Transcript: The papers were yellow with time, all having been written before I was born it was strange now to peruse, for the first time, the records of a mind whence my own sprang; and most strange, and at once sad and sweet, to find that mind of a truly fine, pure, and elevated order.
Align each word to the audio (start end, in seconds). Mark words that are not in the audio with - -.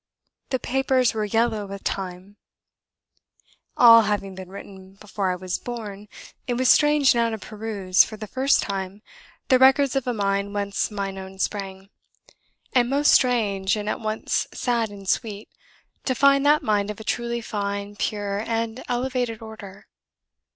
The 0.49 0.57
papers 0.57 1.13
were 1.13 1.25
yellow 1.25 1.67
with 1.67 1.83
time, 1.83 2.37
all 3.77 4.01
having 4.09 4.33
been 4.33 4.49
written 4.49 4.95
before 4.95 5.29
I 5.31 5.35
was 5.35 5.59
born 5.59 6.07
it 6.47 6.55
was 6.55 6.69
strange 6.69 7.13
now 7.13 7.29
to 7.29 7.37
peruse, 7.37 8.03
for 8.03 8.17
the 8.17 8.25
first 8.25 8.63
time, 8.63 9.03
the 9.49 9.59
records 9.59 9.95
of 9.95 10.07
a 10.07 10.13
mind 10.15 10.55
whence 10.55 10.89
my 10.89 11.11
own 11.15 11.37
sprang; 11.37 11.91
and 12.73 12.89
most 12.89 13.11
strange, 13.11 13.75
and 13.75 13.87
at 13.87 13.99
once 13.99 14.47
sad 14.55 14.89
and 14.89 15.07
sweet, 15.07 15.49
to 16.05 16.15
find 16.15 16.43
that 16.47 16.63
mind 16.63 16.89
of 16.89 16.99
a 16.99 17.03
truly 17.03 17.39
fine, 17.39 17.95
pure, 17.95 18.39
and 18.47 18.83
elevated 18.89 19.39
order. 19.39 19.85